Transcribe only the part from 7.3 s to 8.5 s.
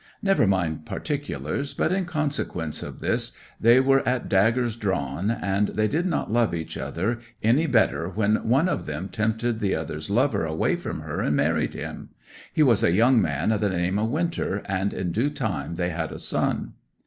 any better when